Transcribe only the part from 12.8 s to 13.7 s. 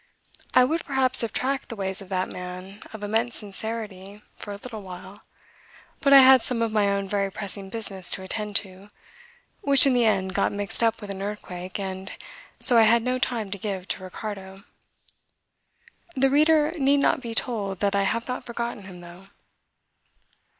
had no time to